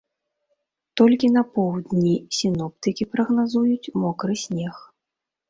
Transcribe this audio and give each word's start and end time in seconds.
Толькі 1.01 1.29
на 1.35 1.43
поўдні 1.57 2.15
сіноптыкі 2.39 3.03
прагназуюць 3.13 3.93
мокры 4.07 4.41
снег. 4.47 4.83